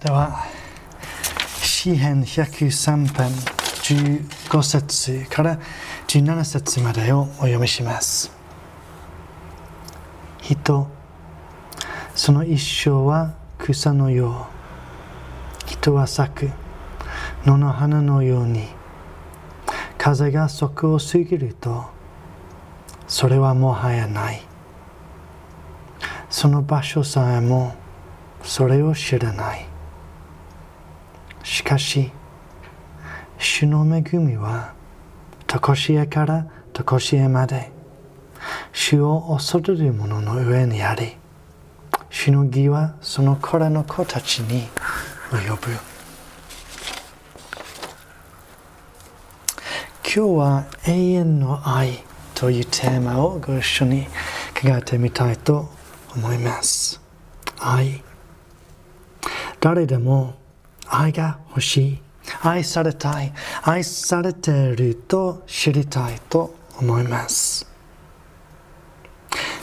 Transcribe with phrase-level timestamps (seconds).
[0.00, 0.44] では
[1.62, 3.30] 詩編103編
[3.86, 5.58] 15節から
[6.06, 8.30] 17節までをお読みします。
[10.42, 10.86] 人
[12.14, 14.48] その一生は草のよ
[15.64, 15.70] う。
[15.70, 16.50] 人は咲く。
[17.46, 18.68] 野の花のように。
[19.96, 21.84] 風が底を過ぎると
[23.08, 24.42] それはもはやない。
[26.28, 27.74] その場所さえも
[28.42, 29.75] それを知らない。
[31.56, 32.10] しかし
[33.38, 34.74] 主の恵みは
[35.46, 37.70] 常しえから常しえまで
[38.74, 41.16] 主を恐れる者の上にあり
[42.10, 44.68] 主の義はその子らの子たちに
[45.30, 45.72] 及ぶ。
[50.04, 54.10] 今日は永遠の愛というテーマをご一緒に考
[54.76, 55.70] えてみたいと
[56.14, 57.00] 思います。
[57.58, 58.02] 愛。
[59.58, 60.34] 誰でも
[60.88, 61.98] 愛が欲しい。
[62.42, 63.32] 愛されたい。
[63.62, 67.66] 愛されていると知りたいと思います。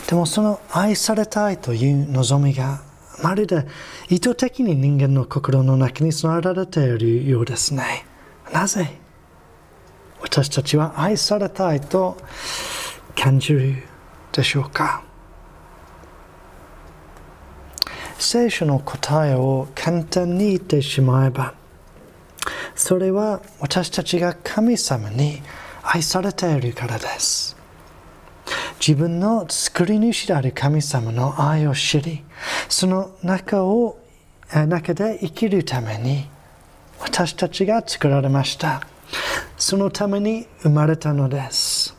[0.08, 2.82] でもその愛されたいという望みが
[3.24, 3.66] まるで
[4.10, 8.06] 意図的に人間の心の中に備えられているようですね。
[8.52, 9.00] なぜ
[10.22, 12.18] 私たちは愛されたいと
[13.16, 13.84] 感じる
[14.32, 15.04] でしょうか？
[18.24, 21.54] 聖書の答えを簡単に言ってしまえば
[22.76, 25.42] それは私たちが神様に
[25.84, 27.56] 愛されているからです。
[28.80, 32.24] 自分の作り主である神様の愛を知り
[32.68, 33.98] その中を
[34.52, 36.28] 中で生きるために
[37.00, 38.82] 私たちが作られました。
[39.58, 41.96] そのために生まれたのです。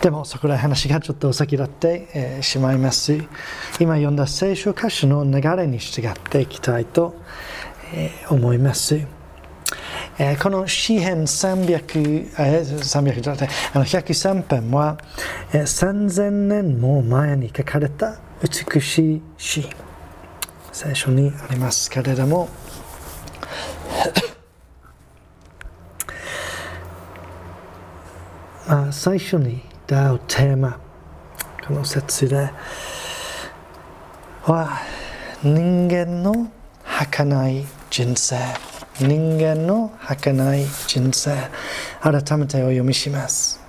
[0.00, 3.22] でもそこら話がちょっとお先立って、えー、しまいます。
[3.78, 7.14] 今読んだ聖書箇所の流れに従っていきたいと、
[7.92, 8.98] えー、思います。
[10.18, 14.96] えー、この詩編300、えー、300じゃなくてあの103編は、
[15.52, 19.68] えー、3000年も前に書かれた美しい詩。
[20.72, 22.48] 聖書にありますけれども。
[28.66, 30.78] まあ、最初に出会うテーマ
[31.66, 32.48] この説で。
[34.44, 34.78] は
[35.42, 36.48] 人間の
[36.84, 38.36] 儚い人生。
[39.00, 41.36] 人間の儚い人生。
[42.00, 43.60] 改めてお読みします。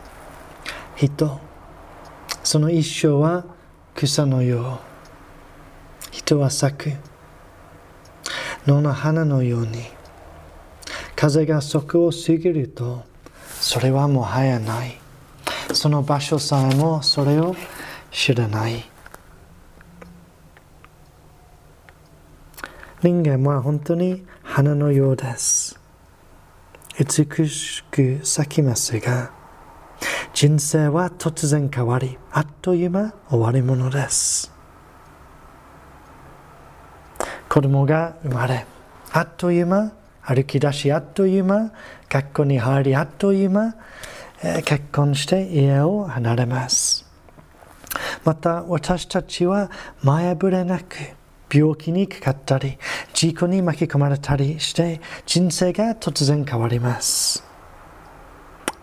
[0.95, 1.39] 人。
[2.43, 3.43] その一生は
[3.95, 4.79] 草のよ
[6.11, 6.91] う人は咲く。
[8.67, 9.85] 野の花のように。
[11.15, 13.05] 風が底を過ぎると
[13.59, 15.00] それはもはやない。
[15.73, 17.55] その場所さえもそれを
[18.11, 18.83] 知らない。
[23.01, 25.79] 人間は本当に花のようです。
[26.99, 29.31] 美しく咲きますが
[30.33, 34.51] 人生は突然変わりあっという間終わり者です。
[37.49, 38.65] 子供が生まれ
[39.11, 41.71] あっという間歩き出しあっという間
[42.07, 43.75] 学校に入りあっという間
[44.41, 47.05] 結婚して家を離れます。
[48.23, 49.69] また私たちは
[50.01, 50.95] 前触れなく
[51.51, 52.77] 病気にかかったり
[53.13, 57.43] 事故に巻き込まれたりして人生が突然変わります。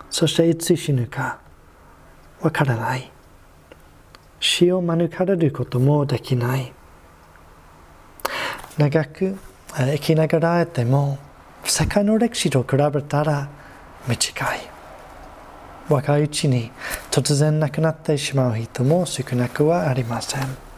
[0.09, 1.39] そしていつ死ぬか
[2.41, 3.11] わからない。
[4.39, 6.71] 死を免れることもできない。
[8.77, 9.37] 長く
[9.73, 11.17] 生きながらえても
[11.65, 13.49] 世界の歴史と比べたら
[14.07, 14.78] 短い。
[15.89, 16.71] 若いうちに
[17.11, 20.69] 突然亡くなってしまう人も少なくはありません。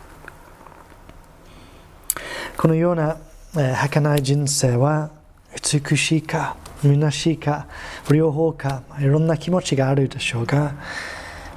[2.57, 3.17] このような、
[3.55, 5.09] えー、儚い人生は
[5.53, 7.67] 美しいか虚しいか
[8.09, 10.75] 両方かいろんな気持ちがあるでしょうが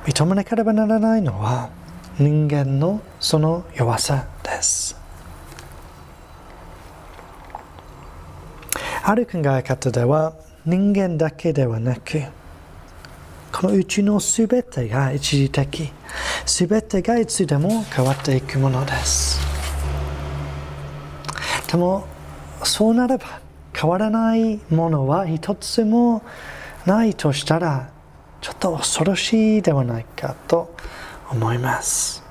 [0.04, 1.70] 認めなければならないのは
[2.18, 4.96] 人間のその弱さです。
[9.06, 10.32] ある考え方では
[10.64, 12.22] 人間だけではなく
[13.54, 15.92] このうちのすべてが一時的。
[16.44, 19.40] すべてがいつでも変わっていくものです。
[21.70, 22.04] でも
[22.64, 23.40] そうなれば
[23.72, 26.22] 変わらないものは一つも
[26.84, 27.90] ないとしたら
[28.40, 30.74] ちょっと恐ろしいではないかと
[31.30, 32.24] 思います。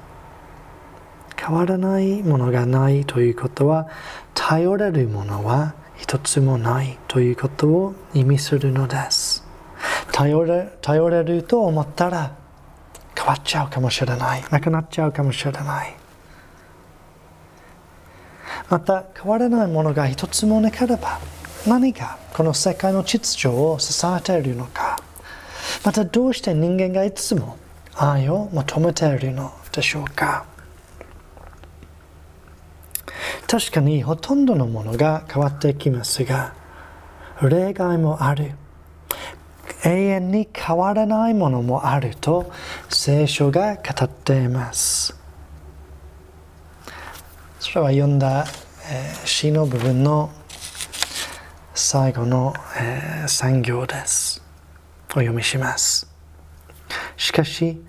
[1.37, 3.87] 変わらないものがないということは
[4.33, 9.42] 頼れるものは一つもないということを意味するのです。
[10.13, 12.36] 頼れ頼れると思ったら
[13.18, 14.44] 変わっちゃうかもしれない。
[14.51, 15.95] なくなっちゃうかもしれない。
[18.69, 21.19] また変わらないものが一つもなければ
[21.68, 25.00] 何がこの世界の秩序を支えているのか。
[25.83, 27.57] またどうして人間がいつも
[27.95, 30.45] 愛を求めているのでしょうか。
[33.48, 36.54] 確かにほとんどのものが変わってきますが
[37.42, 38.51] 例外もある。
[39.85, 42.51] 永遠に変わらないものもあると
[42.89, 45.19] 聖書が語っています。
[47.59, 48.45] それは読んだ、
[48.89, 50.31] えー、詩の部分の
[51.74, 54.41] 最後の、えー、産業です。
[55.12, 56.09] お読みします。
[57.18, 57.81] しかし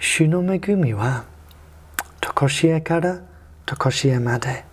[0.00, 1.24] 主の恵みは
[2.20, 3.20] 常しえから
[3.66, 4.64] 常しえまで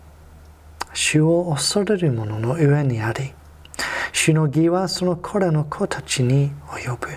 [0.94, 3.34] 主を恐れる者の上にあり
[4.24, 7.08] 主の義はその子らの子たちに及ぶ。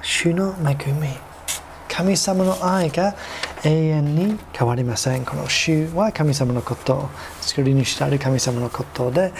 [0.00, 1.08] 主の恵み。
[1.86, 3.14] 神様の愛が
[3.62, 5.26] 永遠に変わりません。
[5.26, 7.10] この主は神様のこと
[7.42, 9.34] 作りにしてある神様のことで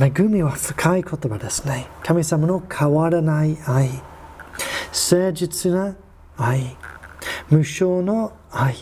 [0.00, 1.86] 恵みは深い言葉ですね。
[2.02, 3.90] 神様の変わらない愛。
[4.90, 5.94] 誠実な
[6.36, 6.76] 愛。
[7.48, 8.74] 無償の愛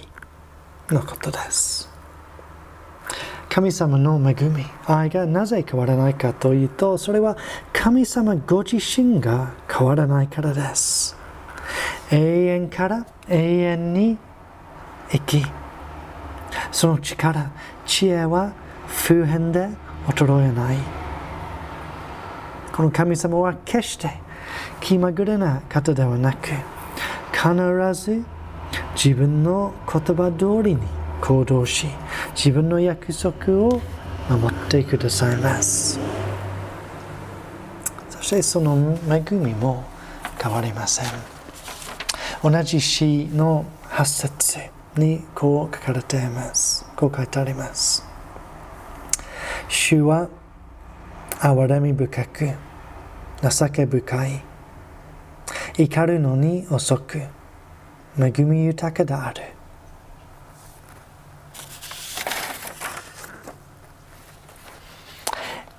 [0.88, 1.95] のことです。
[3.56, 7.38] 神様の恵み、愛がなぜ変わらないかというと、それは
[7.73, 11.17] 神様ご自身が変わらないからです。
[12.11, 14.19] 永遠から永遠に
[15.11, 15.43] 生き、
[16.70, 17.50] その力、
[17.87, 18.53] 知恵は
[18.88, 19.70] 普遍で
[20.06, 20.76] 衰えない。
[22.75, 24.20] この神様は決して
[24.82, 26.50] 気まぐれな方ではなく、
[27.32, 28.23] 必ず
[28.94, 31.86] 自分の言葉通りに行動し、
[32.34, 33.80] 自分の約束を
[34.28, 35.98] 守ってくださいます。
[38.10, 39.84] そしてその恵みも
[40.42, 41.06] 変わりません。
[42.42, 44.58] 同じ詩の8節
[44.96, 46.86] にこう書かれています。
[46.96, 48.04] こう書いてあります。
[49.69, 50.28] 主は
[51.38, 52.50] 憐れみ深く
[53.42, 54.42] 情け深い。
[55.78, 57.22] 怒るのに遅く
[58.19, 59.56] 恵み豊かである。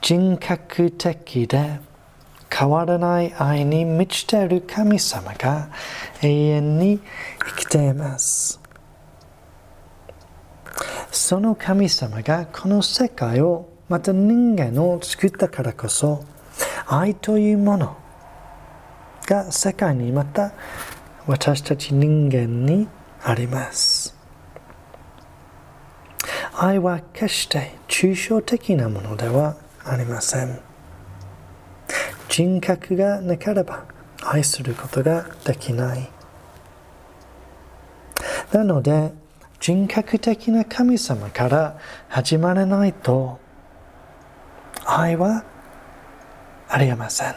[0.07, 1.81] 人格的で
[2.49, 5.69] 変わらない愛に満ちている神様が
[6.21, 7.01] 永遠に
[7.45, 8.57] 生きています。
[11.11, 16.23] その神様がこの世界をまた人間を作ったからこそ
[16.85, 17.97] 愛というもの
[19.25, 20.53] が世界にまた
[21.25, 22.87] 私たち人間に
[23.21, 24.15] あります。
[26.53, 30.59] 愛は決して抽象的なものではありません。
[32.29, 33.85] 人格がなければ
[34.21, 36.09] 愛することができない。
[38.51, 39.13] なので
[39.59, 41.79] 人格的な神様から
[42.09, 43.39] 始まらないと
[44.85, 45.43] 愛は
[46.69, 47.35] ありえません。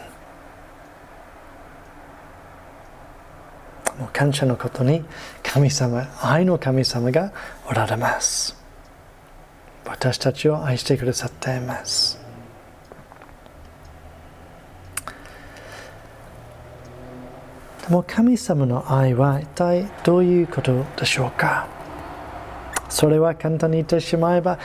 [3.97, 5.03] もう感謝のことに
[5.43, 7.33] 神様愛の神様が
[7.67, 8.55] おられます。
[9.85, 12.20] 私たちを愛してくださっています。
[17.91, 21.67] もう神様の愛は一体どういうことでしょうか？
[22.87, 24.59] それは簡単に言ってしまえば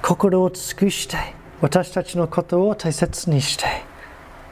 [0.00, 1.18] 心を尽くして
[1.60, 3.66] 私たちのことを大切にして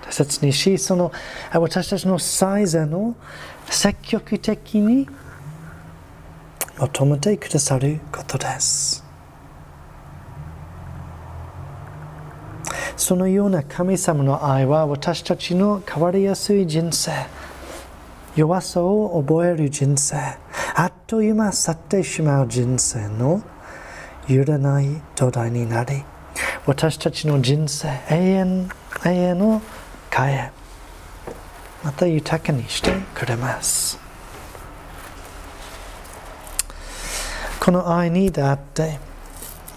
[0.04, 1.10] 大切にしその
[1.54, 3.14] 私たちの最善を
[3.70, 5.08] 積極的に
[6.76, 9.02] 求めてくださることです。
[12.94, 17.10] そのような神様の愛は私たちの変わりやすい人生
[18.34, 20.16] 弱さを覚える人生。
[20.74, 23.42] あっという間去ってしまう人生の
[24.26, 26.02] 揺れない土台になり
[26.66, 28.70] 私たちの人生永遠
[29.04, 29.62] 永遠の
[30.10, 30.50] 変え
[31.84, 33.98] また豊かにしてくれます。
[37.60, 38.98] この愛に出会って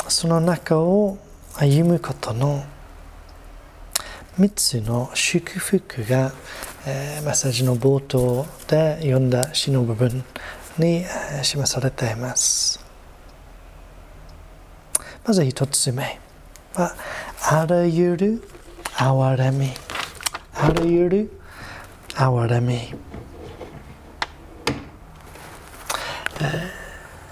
[0.08, 1.18] その中を
[1.56, 2.64] 歩むことの
[4.40, 6.32] 3つの祝福が
[6.88, 10.24] えー、メッセージの冒頭で読んだ詩の部分
[10.78, 11.04] に、
[11.42, 12.80] 示されています。
[15.26, 16.20] まず一つ目
[16.76, 16.96] は、
[17.50, 18.48] あらゆる
[18.94, 19.72] 憐れみ。
[20.54, 21.32] あらゆる
[22.10, 22.94] 憐れみ。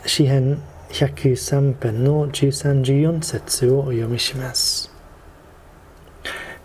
[0.08, 4.92] 詩編103編の13、14節をお読みします。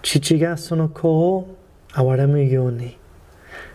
[0.00, 1.58] 父がその子を
[1.92, 2.98] 憐れむように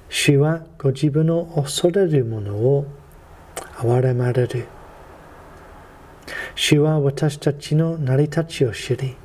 [0.10, 2.86] 主はご自分の恐れるものを
[3.78, 4.68] 憐れまれる
[6.56, 9.16] 主は私たちの成り立ちを知り、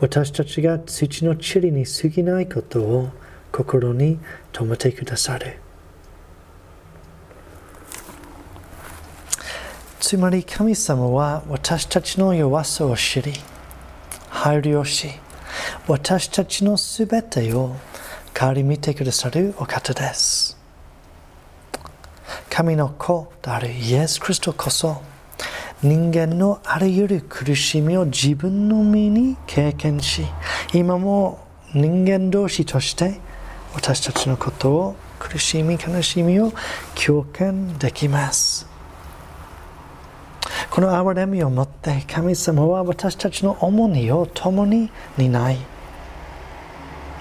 [0.00, 3.10] 私たちが土の塵に過ぎないことを
[3.52, 4.18] 心に
[4.52, 5.58] 留めてくださる。
[10.00, 13.32] つまり神様は私たちの弱さを知り、
[14.30, 15.10] 配慮し、
[15.86, 17.76] 私たちのすべてを
[18.38, 20.56] 顧みてくださるお方です。
[22.48, 25.02] 神の子であるイエス・クリストこそ、
[25.82, 30.26] 人間のあらゆる苦しみを自分の身に経験し、
[30.74, 33.20] 今も人間同士として
[33.74, 36.52] 私たちのことを苦しみ、悲しみを
[36.94, 38.69] 共感できます。
[40.70, 45.58] この憐れみをもって神様は私たちの重荷を共に担い、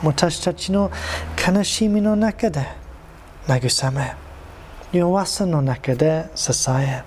[0.04, 0.92] 私たちの
[1.48, 2.68] 悲しみの中で
[3.48, 4.14] 慰め、
[4.92, 7.04] 弱さの中で支え、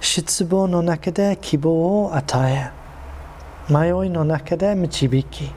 [0.00, 2.72] 失望の中で希望を与
[3.68, 5.50] え迷いの中で導き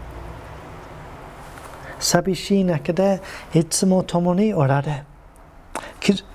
[1.99, 3.21] 寂しい中で
[3.53, 5.03] いつも共におられ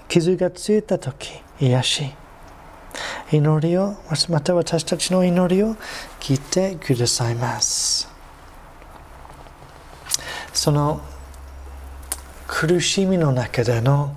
[0.08, 2.23] 傷がついた時癒し。
[3.32, 3.96] 祈りを
[4.28, 5.74] また私たちの祈りを
[6.20, 8.08] 聞いてくださいます
[10.52, 11.00] その
[12.46, 14.16] 苦しみの中での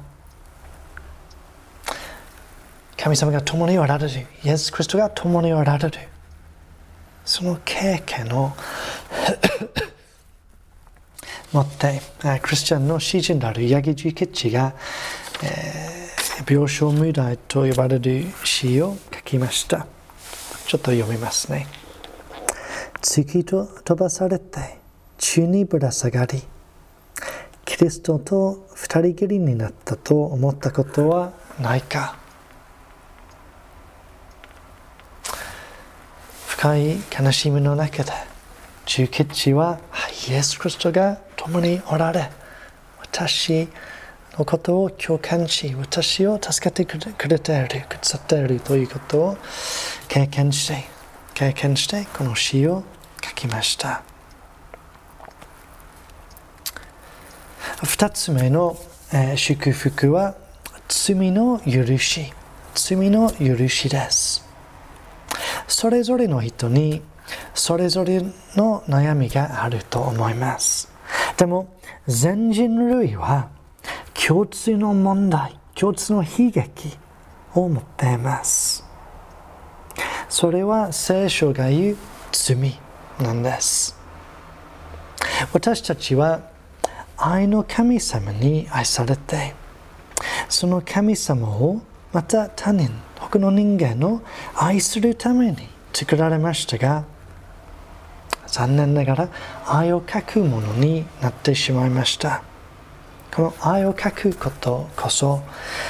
[2.97, 4.27] 神様が共におられる。
[4.43, 5.97] イエス・クリストが共におられる。
[7.23, 8.53] その経験を
[11.53, 12.01] 持って、
[12.41, 14.73] クリスチャンの詩人であるヤギジケッチが、
[15.43, 16.06] えー、
[16.45, 19.87] 病床無題と呼ばれる詩を書きました。
[20.67, 21.67] ちょっと読みますね。
[23.01, 24.77] 月と飛ばされて、
[25.17, 26.43] 宙にぶら下がり、
[27.65, 32.17] キリストと二人きりになったと思ったことはないか
[36.47, 38.11] 深い悲しみの中で、
[38.85, 39.79] 中決地は
[40.29, 42.29] イエス・クリストが共におられ、
[42.99, 43.67] 私
[44.37, 49.37] のことを共感し、私を助けてくれている、くださっているということを
[50.07, 50.83] 経験して、
[51.33, 52.83] 経験して、この詩を
[53.23, 54.03] 書きました。
[57.83, 58.77] 二つ目の、
[59.11, 60.35] えー、祝福は、
[60.87, 62.31] 罪の許し、
[62.75, 64.47] 罪の許しです。
[65.67, 67.01] それぞれの人に
[67.53, 68.21] それぞれ
[68.55, 70.89] の悩みがあると思います。
[71.37, 71.67] でも
[72.07, 73.49] 全人類は
[74.27, 76.97] 共通の問題、共通の悲劇
[77.53, 78.83] を持っています。
[80.27, 81.97] それは聖書が言う
[82.33, 82.77] 罪
[83.21, 83.97] なんです。
[85.53, 86.41] 私たちは
[87.15, 89.55] 愛の神様に愛されて、
[90.49, 91.81] その神様を
[92.11, 94.19] また他人、他の人間を
[94.55, 97.05] 愛するために作られましたが
[98.47, 99.29] 残念ながら
[99.65, 102.43] 愛を書くものになってしまいました
[103.33, 105.41] この愛を書くことこそ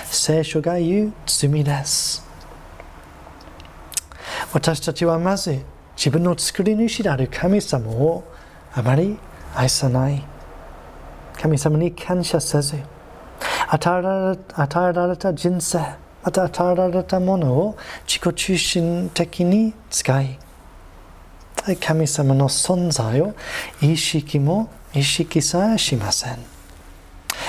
[0.05, 2.25] 聖書が言う罪です。
[4.53, 5.59] 私たちはまず
[5.95, 8.23] 自分の作り主である神様を
[8.73, 9.17] あまり
[9.55, 10.23] 愛さない。
[11.39, 12.77] 神様に感謝せず
[13.69, 15.79] 与えられた人生
[16.23, 17.77] また与えられたものを
[18.07, 20.39] 自己中心的に使い
[21.79, 23.35] 神様の存在を
[23.81, 26.56] 意識も意識さえしません。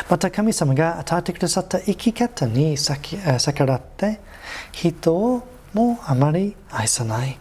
[0.08, 4.20] また神様が与えてくださった生き方に逆らって
[4.72, 7.38] 人をもあまり愛さない。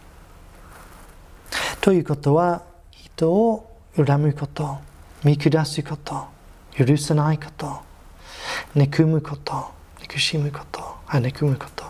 [1.80, 4.78] ということは人を恨むこと
[5.24, 6.26] 見下すこと
[6.76, 7.80] 許さないこと
[8.74, 11.84] 憎むこと憎しむこと憎むこと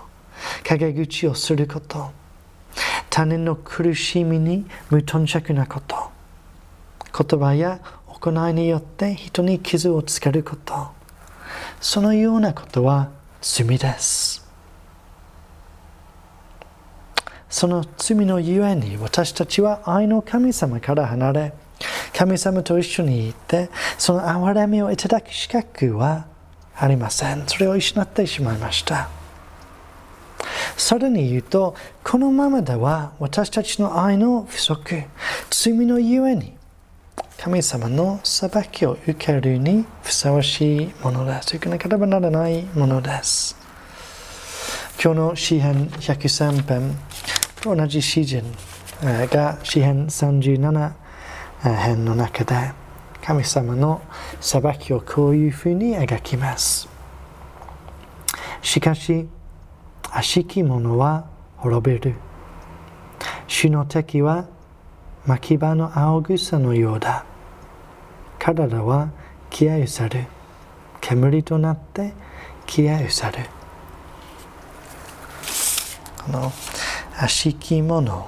[0.66, 2.10] 陰口をすること
[3.10, 5.96] 他人の苦しみに無頓着なこと
[7.24, 7.80] 言葉や
[8.20, 10.88] 行いによって人に傷をつけること
[11.80, 13.10] そのようなことは
[13.40, 14.46] 罪です
[17.48, 21.52] その罪のゆえに私たちは愛の神様から離れ
[22.14, 26.26] 神様と一緒にいてその憐れみをいただく資格は
[26.76, 29.08] ありませんそれを失ってしまいました
[30.76, 35.04] さらに言うとこのままでは私たちの愛の不足
[35.50, 36.57] 罪のゆえに
[37.40, 41.54] 神様の裁きを受けるにふさわしいものです。
[41.54, 43.56] 受けなければならないものです。
[45.00, 46.98] 今日の詩篇103編
[47.62, 48.42] と同じ詩人
[49.02, 50.92] が詩篇37
[51.62, 52.72] 編の中で
[53.22, 54.02] 神様の
[54.40, 56.88] 裁きをこういうふうに描きます。
[58.62, 59.28] しかし、
[60.10, 62.16] 悪しき者は滅びる
[63.46, 64.48] 主の敵は
[65.28, 67.26] 牧場の青草のようだ。
[68.38, 69.10] 体は
[69.50, 70.24] 消え去る。
[71.02, 72.14] 煙となって
[72.66, 73.38] 消え去る。
[76.24, 76.52] この
[77.18, 78.26] 悪しき者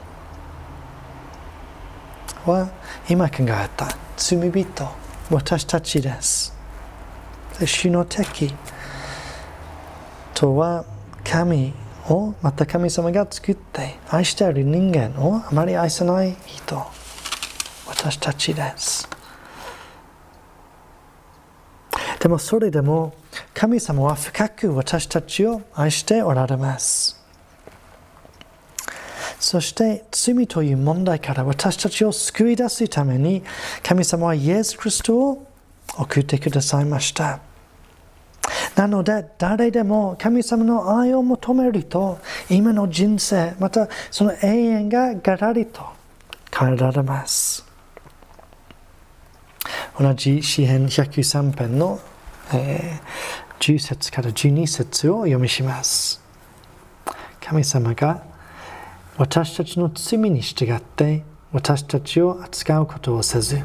[2.45, 2.69] は
[3.09, 3.88] 今考えた。
[4.19, 4.87] 罪人
[5.30, 6.54] 私たちです。
[7.64, 8.54] 主の敵
[10.35, 10.85] とは
[11.25, 11.73] 神
[12.10, 16.82] をまた神様が作って愛している人間をあまり愛さない人
[17.86, 19.08] 私たちです
[22.20, 23.14] でもそれでも
[23.54, 27.20] 神様は深く私たちを愛しておられます
[29.38, 33.42] そして罪という問題から私たちを救い出すために
[33.82, 35.46] 神様はイエス・クリストを
[35.98, 37.50] 送ってくださいました。
[38.80, 42.18] なので誰でも神様の愛を求めると
[42.49, 45.82] 今の人生またその永遠がガラリと
[46.50, 47.62] 変えられます。
[49.99, 52.00] 同じ詩編103編の、
[52.54, 56.22] えー、10節から12節を読みします。
[57.38, 58.22] 神様が
[59.18, 61.22] 私たちの罪に従って
[61.52, 63.60] 私たちを扱うことをせず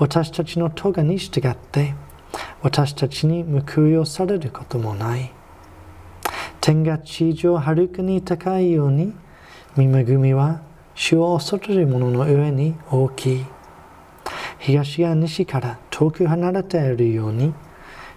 [0.00, 1.94] 私たちの咎に従って
[2.62, 5.32] 私たちに報いをされることもない。
[6.60, 9.14] 天が地上はるかに高いように、
[9.76, 10.60] 見恵みは
[10.94, 13.46] 主を恐れる者のの上に大きい。
[14.58, 17.54] 東や西から遠く離れているように、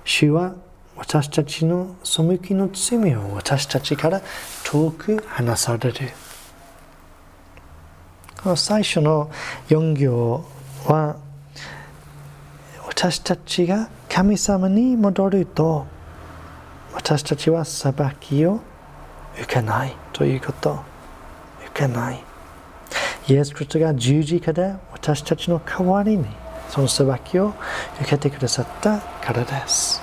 [0.03, 0.55] 主は
[0.98, 4.22] 私たちの背きの罪を私たちから
[4.65, 6.10] 遠く離される。
[8.43, 9.32] この最初の
[9.70, 10.43] 4行
[10.86, 11.15] は
[12.86, 15.88] 私たちが神様に戻ると
[16.93, 18.60] 私たちは裁きを
[19.41, 20.80] 受けないということ。
[21.71, 22.23] 受けない。
[23.28, 26.28] イエス・クリストが十字架で私たちの代わりに
[26.69, 27.56] その裁きを
[28.02, 29.99] 受けてくださったからです。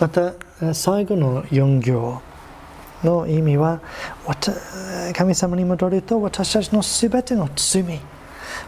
[0.00, 0.32] また
[0.72, 2.22] 最後の4行
[3.04, 3.82] の意味は
[5.14, 8.00] 神様に戻ると私たちの全ての罪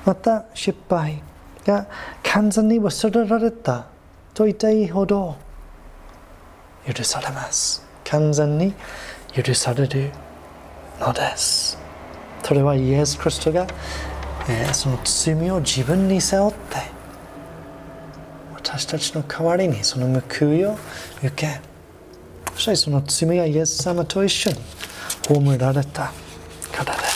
[0.05, 1.23] また失敗
[1.67, 1.87] が
[2.23, 3.87] 完全に忘れられた
[4.35, 5.37] と言っていいほど
[6.87, 7.85] 許されます。
[8.05, 8.75] 完全に
[9.33, 10.11] 許される
[10.99, 11.79] のです。
[12.43, 13.67] それはイエス・クリストが、
[14.49, 16.59] えー、その罪を自分に背負って
[18.55, 20.77] 私たちの代わりにその報いを
[21.23, 21.61] 受け
[22.55, 24.57] そしてその罪がイエス様と一緒に
[25.29, 26.13] 葬られた
[26.73, 27.10] からです。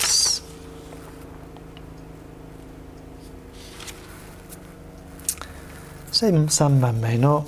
[6.14, 7.44] そして3番目の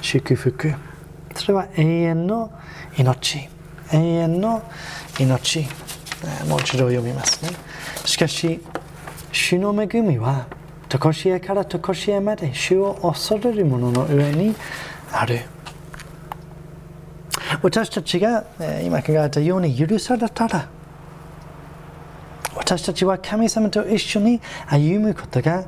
[0.00, 0.72] 祝福。
[1.34, 2.52] それは永遠の
[2.96, 3.48] 命。
[3.92, 4.62] 永遠の
[5.18, 5.62] 命。
[6.46, 7.50] もう一度読みますね。
[8.04, 8.60] しかし
[9.32, 10.46] 主の恵みは
[10.88, 14.54] 常しえから常しえまで主を恐れる者の上に
[15.10, 15.40] ある。
[17.60, 18.44] 私たちが
[18.84, 20.68] 今考えたように許されたら
[22.54, 25.64] 私たちは神様と一緒に歩むことが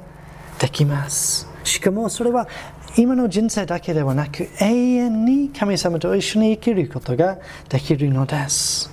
[0.61, 1.50] できます。
[1.71, 2.49] しかもそれは
[2.97, 8.91] 今の人生だけではなく永遠に神様と一緒に生きることができるのです。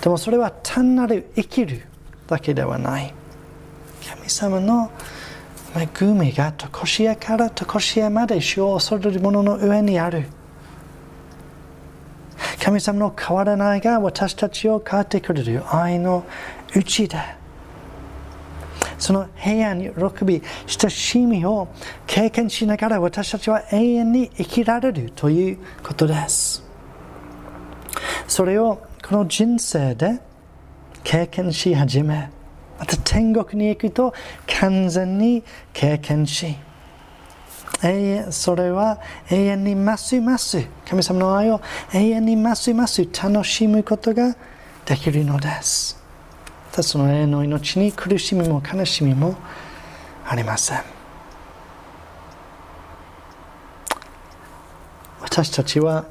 [0.00, 1.82] でもそれは単なる生きる
[2.26, 3.12] だけではない。
[4.08, 4.90] 神様の
[5.76, 10.28] 恵みが常しえから常しえまで主を恐れる者の上にある。
[12.64, 16.24] 神様の変わらないが私たちを変わってくれる愛の
[16.74, 17.37] うちで。
[18.98, 21.68] その平安、喜び、親しみを
[22.06, 26.64] 経験しながら私たちは永遠に生きられるということです。
[28.26, 30.20] それをこの人生で
[31.04, 32.30] 経験し始め、
[32.78, 34.12] また天国に行くと
[34.60, 36.56] 完全に経験し、
[37.82, 38.98] 永遠それは
[39.30, 41.60] 永遠にますます神様の愛を
[41.92, 44.36] 永遠にますます楽しむことが
[44.84, 45.96] できるのです。
[46.78, 49.36] たその永遠の命に苦しみも悲しみも
[50.24, 50.82] ありません
[55.20, 56.06] 私たちは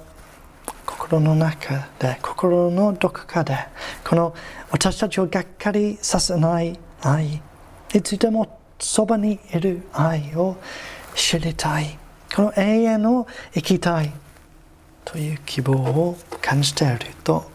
[0.85, 3.57] 心の中で心のどこかで
[4.03, 4.35] この
[4.69, 7.41] 私たちをがっかりさせない愛
[7.93, 10.57] いつでもそばにいる愛を
[11.15, 11.97] 知りたい
[12.35, 14.11] この永遠を生きたい
[15.05, 17.49] という希望を感じていると、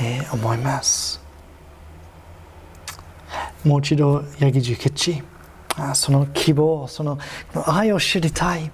[0.00, 1.19] え、思います。
[3.64, 5.22] もう一度ヤギジケチ
[5.94, 7.18] その希望その
[7.66, 8.70] 愛を知りたい。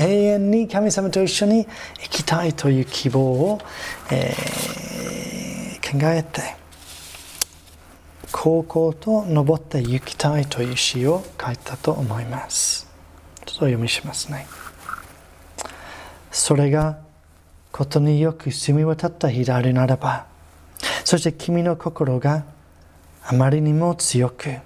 [0.00, 1.66] 永遠に神様と一緒に
[1.98, 3.58] 生きたいという希望を、
[4.12, 6.54] えー、考えて
[8.30, 12.88] 高校と登って行きたいという詩を書いたと思います。
[13.38, 14.46] ちょっと読みしますね。
[16.30, 16.98] それが
[17.72, 20.26] ことによく澄み渡った日であるならば
[21.04, 22.44] そして君の心が
[23.30, 24.56] あまりにも強く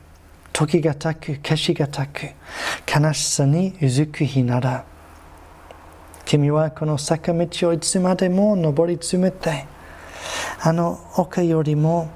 [0.53, 2.29] 時がたく消しがたく
[2.87, 4.85] 悲しさにうずく日なら
[6.25, 9.67] 君はこの坂道をいつまでも登り詰めて
[10.61, 12.09] あの丘よりも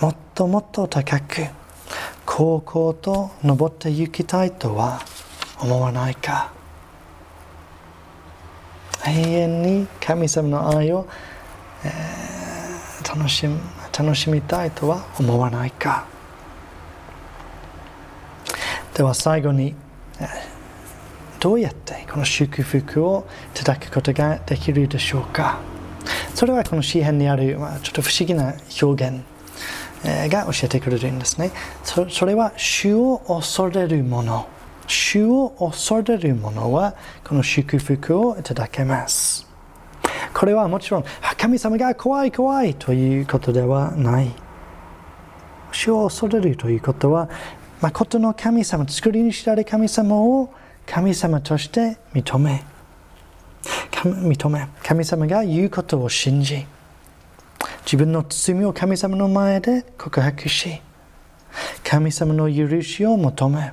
[0.00, 1.46] もっともっと高く
[2.24, 5.00] 高校と登って行きたいとは
[5.60, 6.52] 思わないか。
[9.06, 11.06] 永遠に神様の愛を、
[11.84, 13.60] えー、楽しむ。
[13.98, 16.06] 楽しみたいとは思わないか。
[18.94, 19.74] では最後に、
[21.40, 25.58] どうやってこの祝福をいただくことができるでしょうか。
[26.34, 29.22] それはこの詩篇にある、ま、ちょっと不思議な表現
[30.30, 31.52] が教えてくれるんですね。
[31.84, 34.46] それは主を恐れるもの。
[34.86, 39.46] 主を恐れる者はこの祝福をいただけます。
[40.36, 41.04] これはもちろん
[41.38, 44.30] 神様が怖い怖いということではない。
[45.72, 47.30] 主を恐れるということは
[47.80, 50.52] 誠の神様、作り主である神様を
[50.84, 52.62] 神様として認め、
[53.94, 56.66] 認め、神様が言うことを信じ、
[57.86, 60.82] 自分の罪を神様の前で告白し、
[61.82, 63.72] 神様の許しを求め、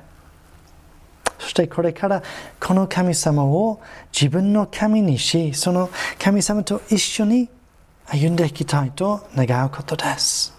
[1.54, 2.22] してこれから
[2.60, 3.80] この神様を
[4.12, 5.88] 自分の神にし、その
[6.18, 7.48] 神様と一緒に
[8.06, 10.52] 歩んでいきたいと願うことです。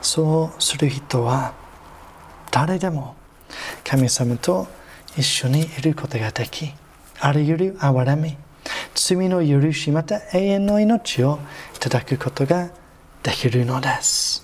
[0.00, 1.54] そうする人は
[2.50, 3.14] 誰でも
[3.84, 4.66] 神様と
[5.16, 6.72] 一緒にいることができ
[7.20, 8.36] あらゆる憐れみ
[8.94, 11.38] 罪の許しまた永遠の命を
[11.76, 12.70] いただくことが
[13.22, 14.41] できるのです